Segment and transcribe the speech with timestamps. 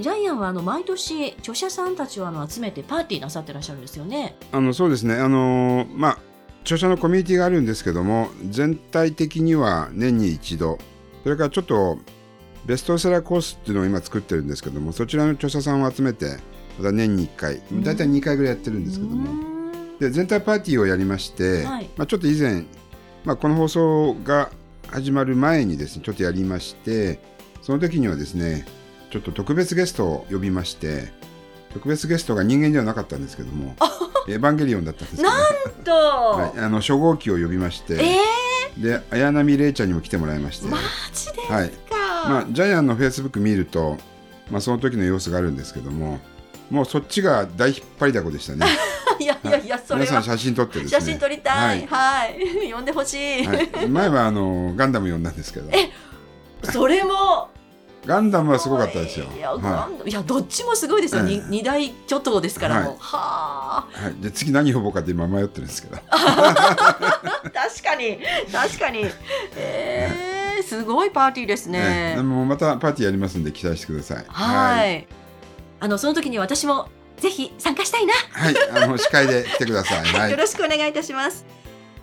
[0.00, 4.36] ジャイアンはあの毎年著者さんたちをあの集めてパーティーなさってらっしゃるんですよね。
[4.52, 6.18] あのそうですね、あのーまあ
[6.62, 10.78] 著者のコミュニティがあるんですけども、全体的には年に一度、
[11.22, 11.98] それからちょっと
[12.64, 16.38] ベストセラーコースっていうのを今作ってるんですけども、そちらの著者さんを集めて、
[16.76, 19.28] また年に1回、だいたい2回ぐらいやってるんですけども、
[20.00, 21.88] で全体パーティーをやりまして、はい。
[21.96, 22.64] まあ、ちょっと以前、
[23.24, 24.50] まあ、この放送が
[24.88, 27.20] 始まる前にですねちょっとやりまして
[27.62, 28.66] その時にはですね
[29.10, 31.12] ちょっと特別ゲストを呼びまして
[31.72, 33.76] 特別ゲストが人間ではなかったんですけども
[34.28, 40.78] エヴァンゲリオンだったんですけど、なんと、はい、あの初号機を呼びまして、えで綾波レイちゃんにも来てもらいまして、ー、マ
[41.12, 41.70] ジですか、はい。
[42.28, 43.96] まあ、ジャイアンのフェイスブック見ると、
[44.50, 46.18] まあ、その時の様子があるんですけども
[46.70, 48.66] もうそっちが大引っ張りだこでしたね。
[49.20, 50.06] いやいやいや、それは。
[50.06, 50.88] 皆さん写真撮ってね。
[50.88, 51.86] 写真撮りたい。
[51.86, 52.36] はい。
[52.72, 53.46] 呼んでほしい。
[53.46, 55.70] はい、前はあのガンダム呼んだんですけど。
[56.64, 57.50] それも。
[58.06, 59.26] ガンダムはすごかったですよ。
[59.34, 61.22] いや、どっちもすごいですよ。
[61.22, 62.84] 二大巨頭ですからもう。
[62.84, 64.00] はいはあ。
[64.02, 65.96] い、はい、で次何呼ぼうかって今迷ってるんですけど。
[66.06, 66.22] 確
[67.82, 68.20] かに、
[68.52, 69.06] 確かに。
[69.56, 72.14] えー、すごいパーティーですね。
[72.16, 74.24] でもまたパーティーやりますんで期待してください。
[74.28, 75.06] はいい。
[75.80, 78.14] あのその時に私もぜひ参加したいな。
[78.30, 80.04] はい、あの司会で来てください。
[80.14, 80.36] はいよ。
[80.36, 81.44] ろしくお願いいたします。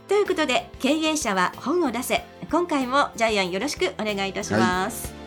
[0.08, 5.08] ということで経営者は本を出せ今回もジャイアンよろしくお願いいたします。
[5.08, 5.23] 続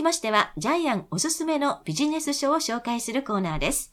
[0.00, 3.92] きましてはジャイアンおすすめのビジネス書を紹介するコーナーです。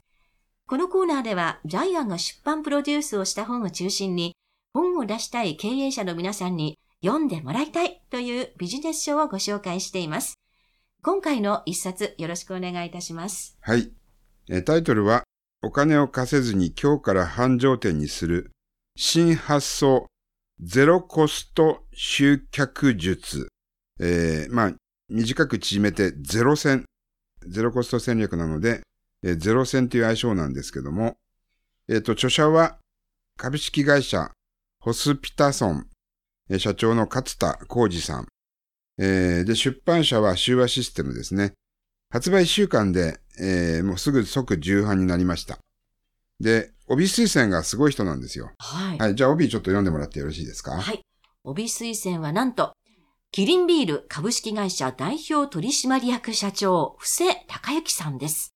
[0.65, 4.33] このコーナーではジャイアンが出版プロデュースをした本を中心に
[4.73, 10.35] 本を出したい経営者の皆さんに読んでもらいたいというビジネス書をご紹介しています。
[11.03, 13.57] 今回の一冊よろしくお願いいたします。
[13.59, 13.91] はい。
[14.49, 15.23] えタイトルは
[15.61, 18.51] お金を貸せずに今日から繁盛店にする
[18.95, 20.05] 新発想
[20.61, 23.49] ゼロコスト集客術。
[23.99, 24.73] えーまあ
[25.09, 26.85] 短く縮めてゼロ戦。
[27.45, 28.81] ゼロコスト戦略なので、
[29.23, 31.15] えーゼロ戦という愛称なんですけども、
[31.87, 32.77] えっ、と、著者は
[33.37, 34.31] 株式会社
[34.79, 35.87] ホスピタソン、
[36.49, 38.27] えー社長の勝田浩二さん。
[38.99, 41.53] えーで、出版社は修和システムですね。
[42.09, 45.59] 発売1週間で、えーもうすぐ即重版になりました。
[46.39, 48.51] で、帯推薦がすごい人なんですよ。
[48.59, 48.97] はい。
[48.97, 50.71] はい、じゃあ帯ちょっと読んでもらってよろしいですか？
[50.81, 51.01] はい。
[51.43, 52.73] 帯推薦はなんと、
[53.31, 58.55] キリンビール株式会社代表取締役社長、布施隆之さんです。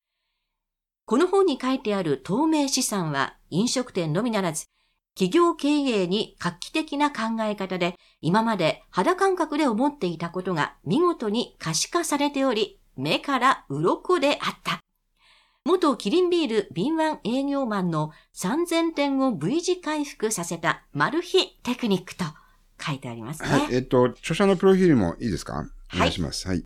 [1.06, 4.66] この本に書いてある透明資産は飲食店のみならず、
[5.14, 14.80] 企業経営に画期的な考え方で、今まで肌感覚で思っていたことが見事に可視化されており、目から鱗であった。
[15.64, 22.26] 元キリンビール敏腕営業マンの3000点を V 字回復させたマル秘テクニックと
[22.82, 23.50] 書いてありますね。
[23.50, 25.66] はい、えっと、著者のプロフィールもいいですか？
[25.94, 26.48] お願いします。
[26.48, 26.64] はい。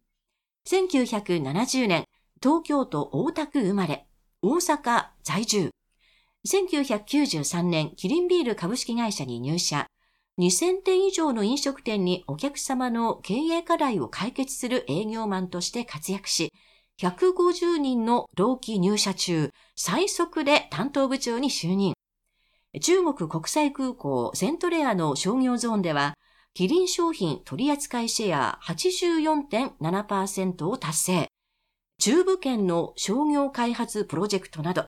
[0.67, 2.05] 1970年、
[2.41, 4.07] 東京都大田区生まれ、
[4.41, 5.71] 大阪在住。
[6.47, 9.87] 1993年、キリンビール株式会社に入社。
[10.37, 16.51] 2000店以上の飲食店にお客様の経営課題を解決する営業マンとして活躍し、
[17.01, 21.94] 150人の同期入社中、最速で担当部長に就任。
[22.81, 26.15] 中国国際空港セントレアの商業ゾーンでは、
[26.53, 31.27] キリン商品取扱シェア84.7%を達成。
[31.99, 34.85] 中部圏の商業開発プロジェクトなど、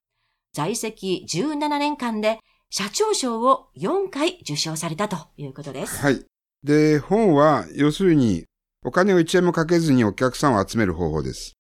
[0.54, 2.40] 在籍17年間で
[2.70, 6.02] 社長賞を4回受賞されたということです。
[6.02, 6.26] はい。
[6.64, 8.46] で、本は、要するに、
[8.84, 11.54] お金を1円もかけずにお客さんを集める方法です。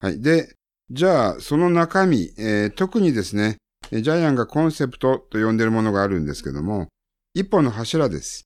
[0.00, 0.20] はい。
[0.20, 0.54] で、
[0.90, 3.56] じゃあ、その中身、えー特にですね、
[3.90, 6.88] ジャイアンがコンセプトと呼んでいるものがあるんですけども、
[7.34, 8.44] 一本の柱です。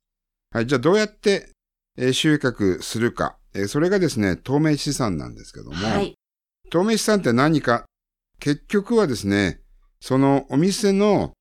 [0.51, 0.67] はい。
[0.67, 1.51] じゃあ、どうやって、
[1.99, 6.15] えー集客するか、えーそれがですね、透明資産なんですけども、はい。
[6.71, 7.85] 透明資産って何か？
[8.41, 9.61] 結局はですね、
[10.01, 11.33] そのお店の、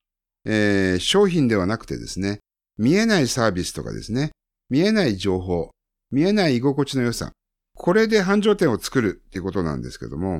[0.46, 2.40] えー商品ではなくてですね、
[2.78, 4.32] 見えないサービスとかですね、
[4.70, 5.70] 見えない情報、
[6.12, 7.32] 見えない居心地の良さ、
[7.76, 10.40] これで繁盛店を作るっていうことなんですけども、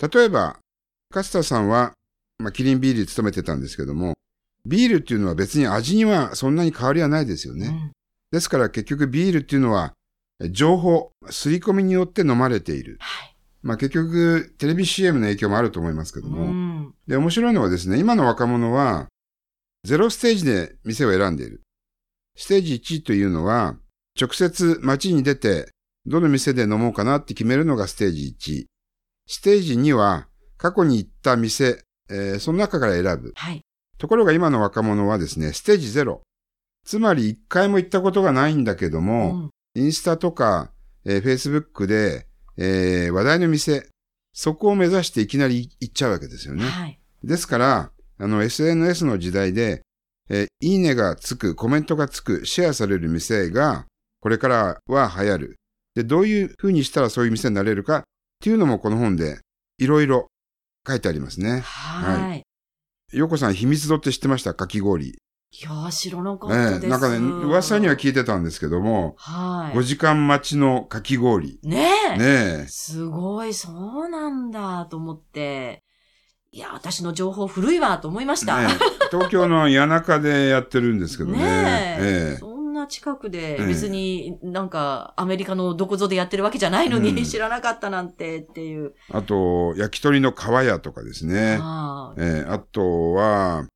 [0.00, 0.58] 例えば、
[1.14, 1.92] 勝田さんは、
[2.40, 4.14] まあ、キリンビールに勤めてたんですけども、
[4.66, 7.66] ビールっていうのは別に味にはそんなに変わりはないですよね。
[7.66, 7.92] うん
[8.30, 9.94] ですから結局ビールっていうのは、
[10.50, 12.96] 情報、刷り込みによって飲まれている。
[13.00, 13.36] はい。
[13.62, 16.44] まあ結局、テレビ CM の影響もあると思いますけどうも。
[16.44, 16.94] ん。
[17.06, 19.08] で、面白いのはですね、今の若者は、
[19.84, 21.62] ゼロステージで店を選んでいる。
[22.36, 23.76] ステージ1というのは、
[24.18, 25.68] 直接街に出て、
[26.06, 28.66] どの店で飲もうかなって決めるのがステージ1。
[29.26, 33.32] ステージ2は、過去に行った店、えーその中から選ぶ。
[33.34, 33.60] はい。
[33.98, 36.20] ところが今の若者はですね、ステージ0。
[36.86, 40.72] つまり一回も行ったことがないんだけども、うんインスタとか、
[41.04, 42.26] えー、Facebook で、
[42.56, 43.86] えー話題の店、
[44.32, 46.64] そこを目指していきなり行っちゃうわけですよね。
[46.64, 46.98] はい。
[47.22, 49.82] ですから、あの SNS の時代で、
[50.28, 53.86] えーいいねがつく、コメントがつく、シェアされる店が、
[54.20, 55.56] これからは流行る。
[55.94, 58.02] で、どういう風にしたらそういう店になれるかっ
[58.42, 59.38] ていうのもこの本で
[59.78, 60.28] いろいろ
[60.86, 61.60] 書いてありますね。
[61.60, 63.16] はい。
[63.16, 64.54] ようこさん、秘密度って知ってました？
[64.54, 65.08] かき氷。
[65.08, 65.14] い
[65.64, 66.84] やー、知らなかったです。
[66.84, 69.76] ええなんかね、噂には聞いてたんですけども、はい。
[69.76, 71.58] 5時間待ちのかき氷。
[71.64, 72.18] ねえ。
[72.18, 72.24] ね
[72.64, 72.66] え。
[72.68, 73.70] すごい、そ
[74.06, 75.82] うなんだと思って。
[76.52, 78.58] いや、私の情報古いわと思いました。
[78.58, 81.38] ねえ東京の谷中でやってるんですけどね。
[81.42, 82.49] ねえええ
[82.90, 88.94] 近くでええ別になんかアメリカのどこぞでやってるわけじゃないのに、うん知らなかったなんてっていう。
[89.10, 91.58] あと、焼き鳥の皮屋とかですね。
[91.60, 93.66] あーええあとは、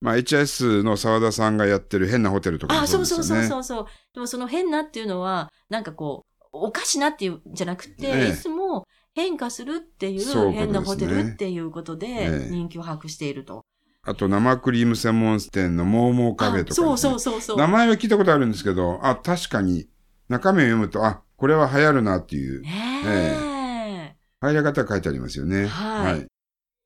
[0.00, 3.48] まあ、HS の沢田さんがやってる変なホテルとかもあ、そそううですよね。
[3.48, 3.86] そうそうそうそう。
[4.14, 13.64] でもその変なっていうのは、なんかこう、おかしなっていうんじゃなくて、ええいつも変化するっていそう変なホテルっていうことでええ人気を博していると。
[14.02, 17.56] あと、生クリーム専門店のモーモーカフェとか、あそうそうそうそう。
[17.58, 19.88] 名前は聞いたことあるんですけど、あ、確かに
[20.28, 22.70] 中身を読むと、あ、これは流行るなっていうね
[23.04, 24.16] え。
[24.40, 25.66] 入り方が書いてありますよね。
[25.66, 26.26] はい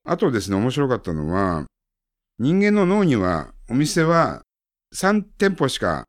[0.07, 1.65] あとですね、面白かったのは、
[2.39, 4.43] 人間の脳には、お店は
[4.95, 6.05] 3店舗しか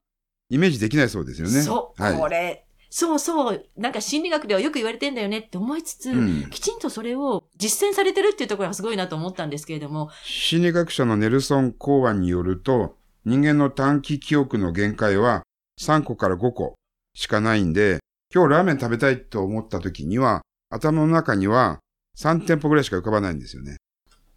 [0.49, 1.61] イメージできないそうですよね。
[1.61, 2.17] そう、はい。
[2.17, 2.64] これ、
[2.97, 12.95] そうそう、なんか心理学ではよく言われてんだよねって思いつつ、うんきちんとそれを実践されてるっていうところがすごいなと思ったんですけれども、心理学者のネルソン・コーワンによると、
[13.25, 15.43] 人間の短期記憶の限界は
[15.81, 16.75] 3個から5個
[17.15, 17.99] しかないんで、
[18.33, 21.79] 今日ラーメン食べたいと思った時には、頭の中には
[22.17, 23.75] 3店舗ぐらいしか浮かばないんですよね。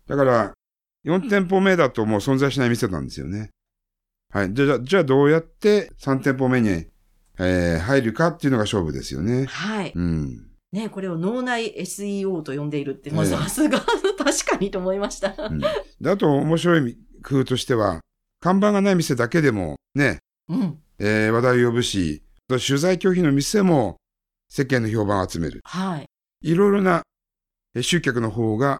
[0.09, 0.53] だから、
[1.07, 3.51] 4店舗目だともう存在しない店なんですよね。
[4.35, 4.53] はい。
[4.53, 6.87] じゃあ、じゃあどうやって3店舗目に、
[7.39, 9.47] えー入るかっていうのが勝負ですよね。
[9.47, 9.93] はい。
[9.95, 10.45] うん。
[10.73, 13.81] ね、これを脳内 SEO と呼んでいるって、もうええさすが、
[14.19, 15.35] 確かにと思いました。
[15.39, 18.01] うん、であと面白い工夫としては、
[18.41, 20.19] 看板がない店だけでもね、
[20.49, 20.79] うん。
[20.99, 23.97] えー話題を呼ぶし、取材拒否の店も
[24.51, 25.61] 世間の評判を集める。
[25.65, 26.07] はい。
[26.43, 27.03] いろいろな
[27.75, 28.79] えー集客の方が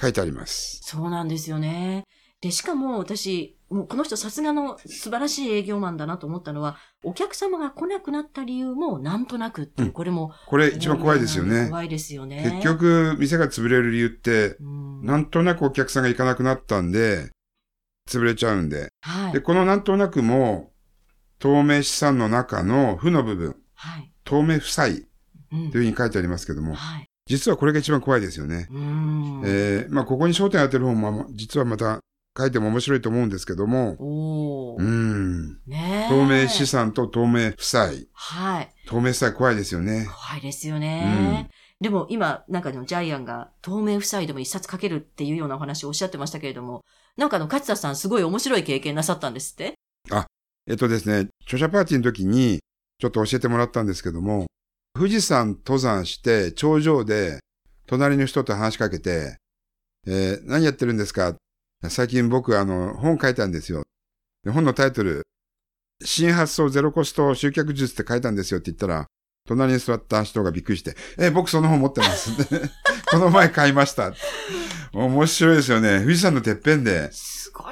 [0.00, 0.80] 書いてあります。
[0.82, 2.04] そうなんですよね。
[2.40, 10.32] で、しかも私、もうこの人さすがの素晴らしい営業マンだなと思ったのは、お客様が来なくなった理由もなんとなくってこれも。
[10.46, 11.68] これ一番怖いですよね。
[11.68, 12.42] 怖いですよね。
[12.44, 17.30] 結、局、店が潰れる理由って、うん、なんとなくお客さんが行かなくなったんで、
[18.08, 18.88] 潰れちゃうんで。
[19.02, 19.40] はいで、。
[19.40, 20.72] このなんとなくも、
[21.38, 24.12] 透明資産の中の負の部分、はい。
[24.24, 25.06] 透明負債
[25.52, 27.08] うんというふうに書いてありますけども、はい。
[27.26, 28.68] 実はこれが一番怖いですよね。
[28.70, 29.42] うん。
[29.44, 32.00] えーまあ、ここに焦点当てる本も、実はまた
[32.38, 33.96] 書いても面白いと思うんですけども、
[34.78, 34.82] う。
[34.82, 35.60] ん。
[35.66, 38.08] ねえ透明資産と透明負債。
[38.12, 38.72] はい。
[38.86, 40.06] 透明負債怖いですよね。
[40.06, 41.50] 怖いですよね。
[41.80, 46.84] でも今、なんかのジャイアンが透明負債でも一冊書けるっていうようなお話をおっしゃってましたけれども、
[47.16, 49.74] なんかあの、勝田さんすごい面白い経験なさったんですって？
[50.66, 52.60] えっとですね、著者パーティーの時に
[52.98, 54.46] ちょっと教えてもらったんですけども、
[54.94, 57.38] 富士山登山して頂上で
[57.86, 59.38] 隣の人と話しかけて、
[60.06, 61.34] えー何やってるんですか？
[61.88, 63.84] 最近僕あの本書いたんですよ。
[64.44, 65.22] で本のタイトル、
[66.04, 69.06] 新発想ゼロコスト集客術って書いたんですよって言ったら、
[69.46, 72.30] 隣に座った人がびっくりして、え、僕その本持ってます？
[73.10, 74.12] この前買いました。
[74.92, 76.00] 面白いですよね。
[76.00, 77.10] 富士山のてっぺんで、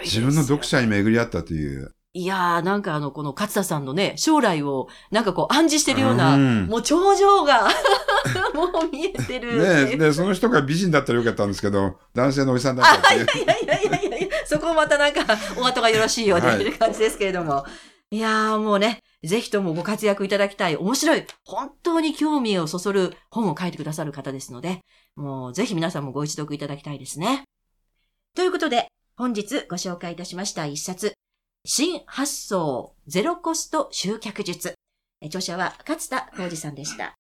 [0.05, 1.93] 自分の読者に巡り合ったという。
[2.17, 7.69] いやー、なんかあの、この勝田さんのね、将来を、なんかこう暗示してるような、うんもう頂上が、
[8.55, 9.59] もう見えてる。
[9.59, 13.45] ねえ、で、その人が美人だったらよかったんですけど、男性のおじさんだったあ、っていう。
[13.45, 15.27] いやいやいやいやいやそこまたなんか、
[15.59, 17.67] お後がよろしいようで、はいという感じですけれども。
[18.11, 24.81] いやーもうね、ぜひともご活躍いただきたい、面白い、本当に興味をそそる本を書いてくださる方ですので、
[25.17, 27.43] もうぜひ皆さんもご一読いただきたいですね。
[28.35, 28.87] ということで、
[29.19, 31.13] 本日ご紹介いたしました一冊、
[31.69, 34.75] 新発想ゼロコスト集客術。
[35.21, 37.17] 著者は勝田浩二さんでした。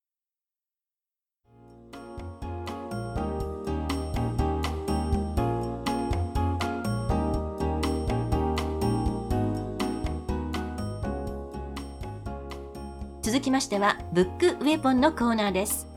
[13.22, 15.88] 続きましては、ブックウェポンのコーナーです。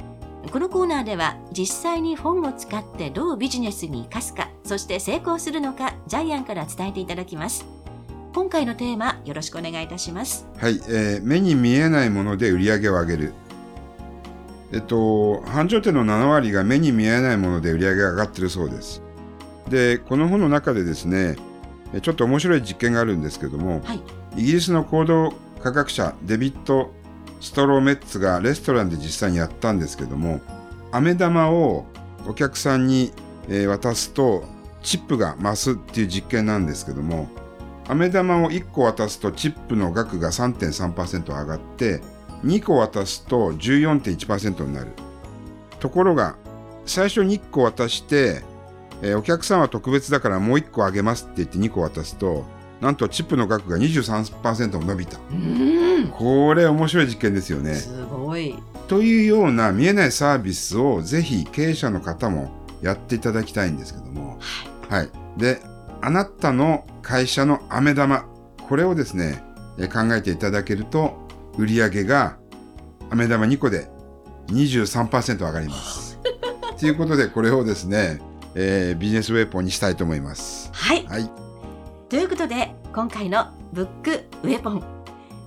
[0.52, 7.79] このコーナーでは、実際に本を使ってどうビジネスに生かすか、そして成功するのか、ジャイアンから伝えていただきます。
[8.34, 10.46] 今回のテーマ、よろしくお願いいたします。
[10.58, 13.34] はい、えー目に見えないもので売り上げを上げる。
[14.72, 19.02] えっと、繁盛店の7割が目に見えないもので売り上げが上がってるそうです。
[19.68, 21.38] で、この本の中でですね、
[21.92, 24.02] えちょっと面白い実験があるんですけども、はい。
[24.38, 25.34] イギリスの行動
[25.64, 26.92] 科学者デビッド・
[27.42, 30.40] ストローメッツがレストランで実際にやったんですけども、
[30.92, 31.88] 飴玉を
[32.28, 33.12] お客さんに、
[33.48, 34.44] えー渡すと
[34.84, 37.28] チップが増すっていう実験なんですけども、
[37.90, 42.02] 飴玉を1個渡すとチップの額が3.3%上がって、
[42.46, 44.92] 2個渡すと14.1%になる。
[45.80, 46.36] ところが、
[46.86, 48.44] 最初に1個渡して、
[49.02, 52.46] えーお客さんは特別だからもう1個あげますって言って2個渡すと、
[52.80, 55.18] なんとチップの額が23%も伸びた。
[56.12, 57.74] これ面白い実験ですよね。
[57.74, 58.56] すごい。
[58.88, 64.40] というような見えないサービスをぜひ経営者の方もやっていただきたいんですけども。
[64.90, 65.10] はい。
[65.38, 65.62] で、
[66.02, 68.26] あなたの会社の飴玉、
[68.68, 69.44] これをですね、
[69.78, 71.28] え考えていただけると、
[71.58, 72.38] 売上が
[73.10, 73.90] 飴玉2個で
[74.48, 76.20] 23%上がります。
[76.80, 78.22] ということで、これをですね、
[78.56, 80.70] えービジネスウェポンにしたいと思います。
[80.74, 81.06] はい。
[81.06, 81.30] はい。
[82.08, 84.84] ということで、今回のブックウェポン、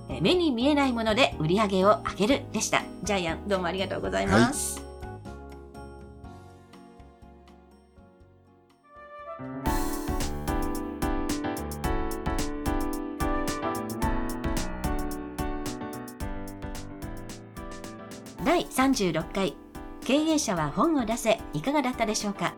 [0.09, 2.83] え目に見えないもので売り上げを上げるでした。
[3.03, 4.82] ジャイアン、どうもありがとうございます。
[18.43, 19.55] 第36回
[20.01, 22.55] 経営者は本を出せいかがだったでしょうか？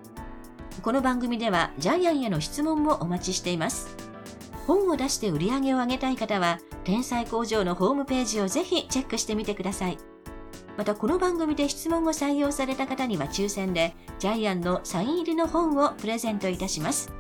[0.82, 3.96] この番組ではジャイアンへの質問もお待ちしています。
[4.66, 10.00] 本を出して売り上げを上げたい方は、天才工場のホームページをぜひチェックしてみてください。
[10.76, 17.12] またこの番組で質問を採用された方には抽選で、ジャイアンのサイン入りの本をプレゼントいたします。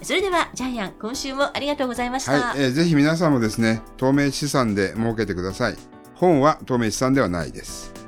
[0.00, 2.32] それでは、ジャイアン、今週もありがとうございました。
[2.32, 5.89] はい、えーぜひ皆さんもですね、透明資産で儲けてください。
[6.20, 7.99] 本は透明資産ではないです。